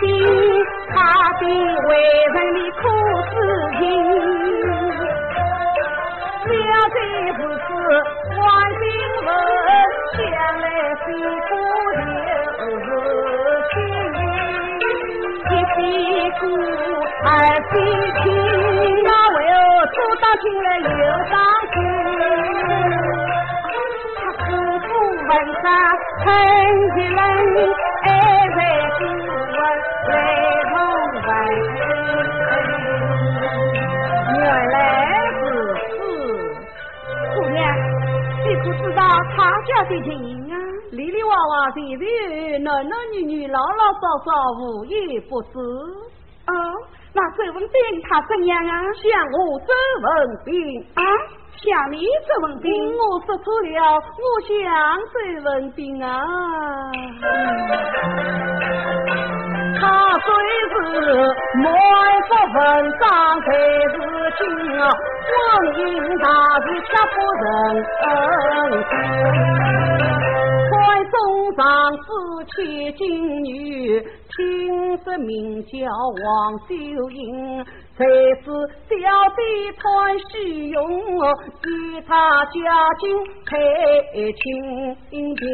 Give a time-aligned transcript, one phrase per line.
[0.00, 0.06] 心，
[0.94, 0.96] 他
[1.40, 1.42] 的
[1.88, 1.90] 为
[2.34, 2.82] 人的苦
[3.28, 3.32] 事
[3.78, 3.80] 情。
[6.48, 6.96] 了这
[7.34, 7.66] 不是
[8.38, 8.40] 万
[8.78, 8.82] 金
[9.26, 9.28] 文，
[10.14, 10.18] 想
[10.60, 10.64] 来
[11.04, 11.06] 辛
[11.48, 11.50] 苦
[12.58, 12.86] 就是
[13.72, 13.76] 心，
[15.50, 15.78] 一屁
[16.38, 16.42] 股
[17.24, 17.26] 二
[17.70, 17.72] 屁
[18.22, 18.24] 亲，
[19.04, 20.86] 那为何初当亲来又
[21.30, 21.36] 当
[21.72, 21.76] 亲？
[24.16, 24.46] 他苦
[24.80, 24.88] 苦
[25.28, 25.30] 问
[25.62, 25.66] 啥
[26.24, 26.26] 恨
[26.94, 27.16] 的人，
[39.98, 40.54] 他家的情啊，
[40.92, 45.58] 里里娃娃现在男男女女老老少少无一不知。
[46.46, 46.52] 哦，
[47.12, 47.72] 那周文斌
[48.08, 48.72] 他怎样啊？
[48.94, 50.06] 像我周文
[50.44, 50.54] 斌
[50.94, 51.02] 啊，
[51.52, 54.56] 像你周文斌，我说错了，我像
[55.12, 56.06] 周文斌啊。
[59.80, 60.26] 他虽
[60.70, 60.74] 是
[61.62, 61.64] 满
[62.28, 62.58] 腹文
[62.98, 63.06] 章，
[63.42, 63.46] 才
[63.92, 63.97] 是
[64.38, 64.42] 精
[64.80, 64.82] 啊。
[65.28, 65.32] 光
[65.76, 65.80] 阴
[66.18, 66.24] 大
[66.60, 67.44] 事却不人
[70.70, 70.72] 快
[71.10, 71.12] 送
[71.56, 71.62] 上
[71.98, 72.06] 夫
[72.44, 72.56] 妻
[72.92, 73.02] 金
[73.44, 74.00] 女，
[74.36, 74.36] 听
[74.98, 75.70] 说名叫
[76.24, 76.26] 王
[76.66, 76.70] 秀
[77.10, 77.64] 英，
[77.96, 78.46] 才是
[78.88, 78.94] 小
[79.36, 79.38] 弟
[79.78, 79.82] 团
[80.30, 80.78] 虚荣，
[81.64, 81.66] 与
[82.06, 82.12] 他
[82.46, 82.54] 家
[83.00, 83.04] 境
[83.44, 83.50] 太
[84.32, 84.40] 清
[85.34, 85.46] 贫。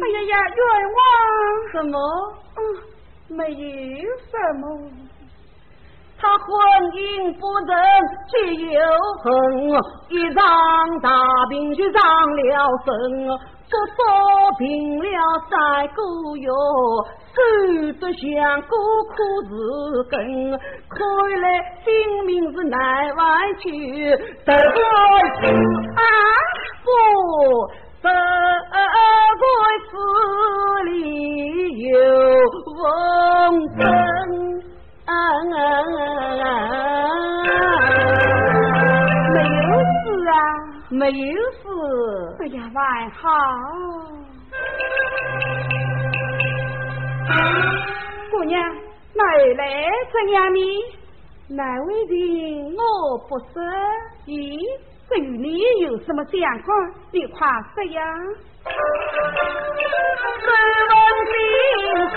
[0.00, 0.60] 哎呀呀，冤
[0.96, 1.00] 枉！
[1.72, 1.94] 什么？
[2.56, 2.60] 嗯，
[3.36, 4.62] 没有什么。
[6.20, 6.46] 他婚
[6.92, 7.70] 姻不仁，
[8.28, 8.32] 却
[8.74, 8.76] 又
[9.22, 9.26] 恨，
[10.08, 10.42] 一场
[11.00, 11.08] 大
[11.48, 12.02] 病就伤
[12.34, 12.40] 了
[12.84, 12.90] 身，
[13.70, 13.96] 不说
[14.58, 15.06] 病了
[15.48, 16.02] 三个
[16.36, 16.50] 月，
[17.34, 17.38] 守
[18.00, 18.26] 着香
[18.62, 18.70] 过
[19.14, 19.16] 苦
[19.46, 19.54] 日
[20.10, 20.18] 根，
[20.90, 20.98] 看
[21.40, 21.46] 来
[21.84, 21.86] 性
[22.26, 22.76] 命是难
[23.16, 23.20] 挽
[23.60, 23.66] 去，
[24.44, 24.80] 得个
[25.94, 26.02] 啊
[26.82, 26.88] 不，
[28.02, 29.42] 得个
[29.88, 29.94] 死。
[41.10, 41.64] 有事。
[42.40, 43.20] 哎呀，还好。
[48.30, 48.60] 姑娘，
[49.14, 49.24] 哪
[49.56, 49.62] 来
[50.12, 50.60] 这样呢？
[51.50, 52.80] 哪位人我
[53.28, 53.44] 不识？
[54.26, 54.58] 咦，
[55.08, 56.68] 对你有什么相关？
[57.10, 58.00] 你快说呀！
[60.44, 60.46] 身
[60.90, 60.94] 问
[61.32, 61.34] 病
[62.14, 62.16] 不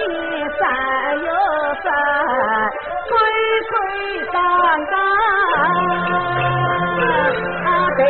[0.00, 0.62] 生
[1.24, 1.28] 又
[1.82, 1.84] 生，
[3.08, 3.10] 岁
[3.68, 3.72] 岁
[4.30, 4.34] 生
[4.90, 4.92] 生，
[7.96, 8.00] 谁？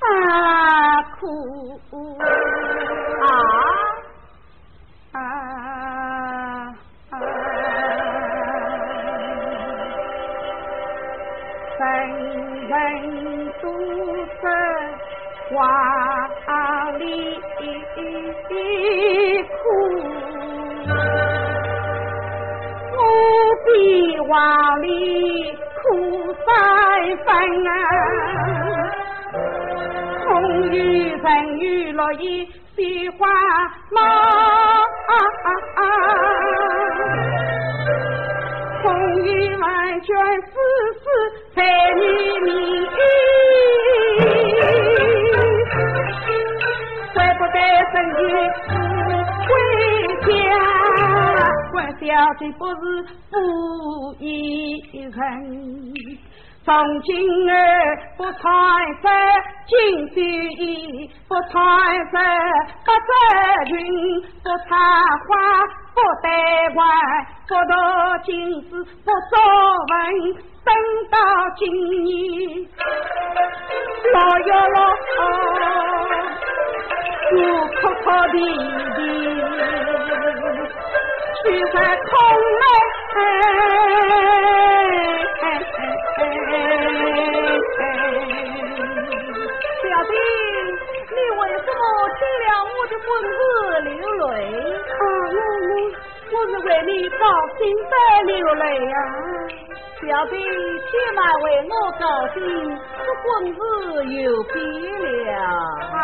[0.00, 0.04] 啊
[5.12, 5.18] 啊！
[11.78, 11.80] 人
[12.68, 12.72] 人
[13.62, 13.64] 都
[14.40, 14.42] 生。
[15.50, 15.56] 花
[16.98, 17.04] 里
[19.48, 19.54] 哭，
[22.92, 22.98] 我
[23.66, 25.82] 比花里哭
[26.44, 26.46] 三
[27.24, 27.26] 分
[27.68, 27.70] 啊，
[30.24, 30.32] 风
[30.72, 30.74] 雨
[31.18, 33.28] 风雨落雨雪花
[33.90, 34.02] 满。
[38.82, 38.86] 风
[39.24, 40.14] 雨满卷
[52.58, 52.74] 不是
[53.30, 53.34] 负
[54.20, 55.10] 一人，
[56.64, 56.72] 从
[57.02, 57.52] 今儿
[58.16, 58.38] 不睬
[59.02, 59.08] 色，
[59.66, 59.74] 金
[60.14, 60.20] 须
[60.62, 61.58] 衣不睬
[62.12, 62.14] 色，
[62.84, 63.10] 不择
[63.66, 63.74] 群，
[64.44, 64.76] 不插
[65.26, 65.30] 花，
[65.92, 66.26] 不戴
[66.72, 66.86] 冠，
[67.48, 67.72] 不读
[68.24, 68.32] 经
[68.62, 68.70] 史，
[69.04, 69.34] 不作
[69.90, 69.94] 文，
[70.64, 70.72] 等
[71.10, 71.18] 到
[71.56, 71.62] 今
[72.04, 72.08] 年
[74.12, 74.76] 老哟老，
[77.32, 77.36] 我
[77.80, 78.34] 哭哭啼
[78.96, 78.98] 啼。
[81.44, 82.10] 去在空
[82.40, 82.64] 内。
[96.86, 97.24] 你高
[97.56, 97.60] 兴
[97.90, 97.94] 在
[98.24, 98.94] 流泪呀，
[100.02, 102.04] 小弟且慢为我高
[102.34, 102.38] 兴，
[102.98, 103.24] 这婚
[103.54, 103.58] 事
[104.12, 104.54] 有变
[105.00, 105.32] 了
[105.94, 105.98] 啊！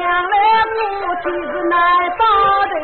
[0.00, 0.36] 将来
[0.72, 0.76] 母
[1.22, 1.76] 亲是难
[2.18, 2.22] 保
[2.70, 2.74] 的，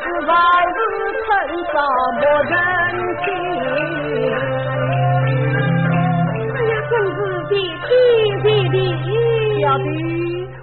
[0.00, 0.30] 是还
[0.74, 0.78] 是。
[1.24, 1.28] 趁
[1.72, 1.74] 早
[2.20, 2.52] 莫人
[3.24, 3.26] 情。
[9.60, 9.84] 小弟，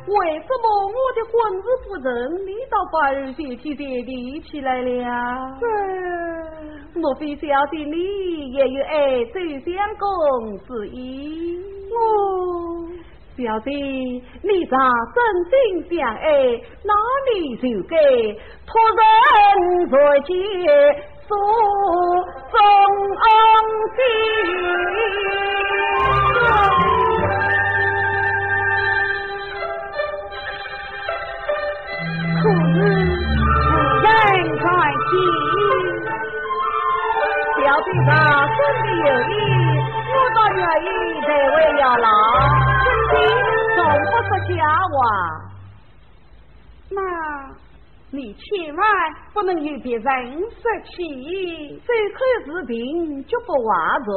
[0.06, 1.32] 为什么我的婚
[1.62, 2.06] 事不成，
[2.46, 4.10] 你倒反而写起爹地
[4.42, 4.88] 起来了？
[6.96, 7.42] 莫非小
[7.72, 10.04] 弟你也有爱周相公
[10.60, 11.58] 之意？
[11.92, 11.98] 哦，
[13.42, 14.78] 小弟，你若
[15.16, 15.18] 真
[15.50, 15.52] 心
[15.98, 16.28] 相爱，
[16.84, 16.92] 哪
[17.32, 17.96] 里就该
[18.68, 19.00] 托人
[19.90, 19.96] 在
[20.26, 20.30] 前
[21.26, 21.30] 诉
[22.52, 22.54] 衷
[23.96, 23.98] 心。
[32.42, 32.44] 可是夫
[34.04, 34.06] 人
[34.60, 34.68] 在
[35.08, 35.16] 听，
[37.56, 38.10] 小弟他
[38.58, 39.32] 真的有意，
[40.12, 40.86] 我倒愿意
[41.26, 42.08] 在为了老，
[43.20, 43.36] 真心
[43.76, 44.58] 从不说假
[44.90, 44.96] 话。
[46.92, 47.00] 那
[48.12, 48.42] 你千
[48.76, 48.82] 万
[49.34, 50.04] 不能与别人
[50.40, 54.10] 说起，这口视频就不话着。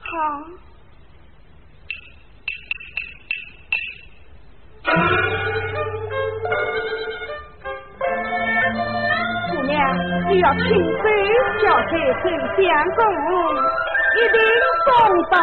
[0.00, 0.06] 好。
[9.50, 9.76] 姑娘，
[10.30, 11.04] 你要亲手
[11.60, 12.24] 交给丞
[12.56, 12.56] 相
[12.96, 12.98] 公，
[14.16, 14.36] 一定
[14.86, 14.88] 送
[15.30, 15.36] 到。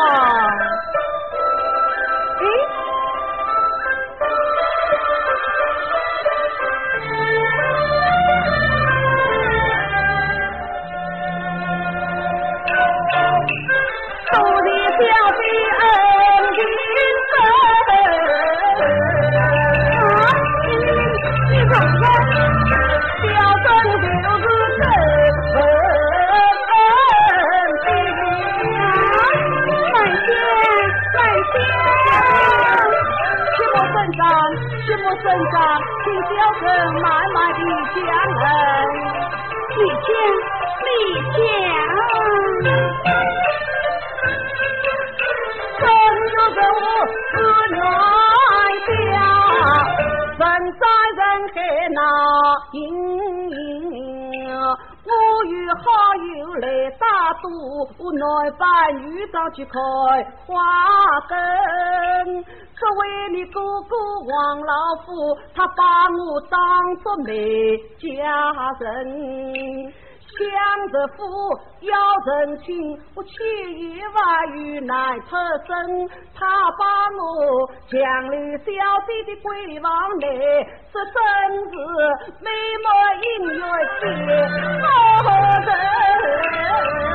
[37.56, 37.62] 的
[37.94, 37.98] 讲
[38.42, 38.46] 来，
[39.76, 40.08] 你讲，
[40.86, 40.88] 你
[41.36, 41.38] 讲。
[45.78, 45.82] 生
[46.32, 46.38] 着
[46.76, 46.84] 我
[47.32, 47.34] 是
[47.76, 47.78] 冤
[48.88, 49.14] 家，
[50.40, 50.42] 人
[50.80, 50.84] 在
[51.18, 51.20] 人
[51.54, 51.56] 海
[51.94, 52.00] 那
[52.74, 52.80] 阴，
[55.06, 55.10] 我
[55.46, 55.84] 与好
[56.16, 56.66] 友来
[57.00, 57.04] 打
[57.42, 57.46] 赌，
[58.12, 58.22] 内
[58.58, 58.64] 班
[58.98, 59.74] 女长去开
[60.46, 60.54] 花
[61.30, 61.34] 根。
[62.78, 63.02] 可为
[63.32, 63.96] 你哥哥
[64.28, 64.74] 王老
[65.06, 65.08] 夫，
[65.56, 66.60] 他把我当
[66.98, 68.04] 作妹家
[68.80, 69.94] 人。
[70.36, 70.42] 想
[70.92, 71.24] 着夫
[71.80, 72.68] 要成亲，
[73.16, 73.32] 我千
[73.80, 75.28] 言万语难出
[75.66, 76.10] 声。
[76.38, 76.46] 他
[76.78, 76.84] 把
[77.16, 77.22] 我
[77.88, 77.96] 强
[78.30, 78.66] 留小
[79.08, 79.46] 姐的闺
[79.82, 80.24] 房内，
[80.92, 81.16] 这真
[81.72, 81.74] 是
[82.42, 82.50] 美
[82.84, 82.88] 梦
[83.22, 83.64] 音乐
[84.02, 84.04] 节
[84.84, 84.86] 好
[85.62, 87.15] 人。